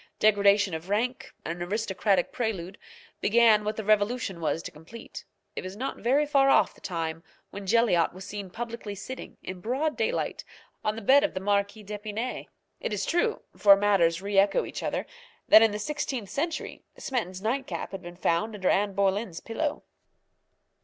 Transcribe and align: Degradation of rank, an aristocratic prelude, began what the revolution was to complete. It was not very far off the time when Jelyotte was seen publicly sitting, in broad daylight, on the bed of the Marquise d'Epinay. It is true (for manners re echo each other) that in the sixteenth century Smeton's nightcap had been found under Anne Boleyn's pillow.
Degradation 0.17 0.73
of 0.73 0.89
rank, 0.89 1.31
an 1.45 1.61
aristocratic 1.61 2.31
prelude, 2.31 2.79
began 3.19 3.63
what 3.63 3.75
the 3.75 3.83
revolution 3.83 4.41
was 4.41 4.63
to 4.63 4.71
complete. 4.71 5.25
It 5.55 5.63
was 5.63 5.77
not 5.77 5.97
very 5.99 6.25
far 6.25 6.49
off 6.49 6.73
the 6.73 6.81
time 6.81 7.23
when 7.51 7.67
Jelyotte 7.67 8.11
was 8.11 8.25
seen 8.25 8.49
publicly 8.49 8.95
sitting, 8.95 9.37
in 9.43 9.61
broad 9.61 9.95
daylight, 9.95 10.43
on 10.83 10.95
the 10.95 11.03
bed 11.03 11.23
of 11.23 11.35
the 11.35 11.39
Marquise 11.39 11.85
d'Epinay. 11.85 12.47
It 12.79 12.93
is 12.93 13.05
true 13.05 13.43
(for 13.55 13.75
manners 13.75 14.23
re 14.23 14.39
echo 14.39 14.65
each 14.65 14.81
other) 14.81 15.05
that 15.47 15.61
in 15.61 15.69
the 15.69 15.77
sixteenth 15.77 16.31
century 16.31 16.81
Smeton's 16.97 17.39
nightcap 17.43 17.91
had 17.91 18.01
been 18.01 18.17
found 18.17 18.55
under 18.55 18.69
Anne 18.71 18.95
Boleyn's 18.95 19.39
pillow. 19.39 19.83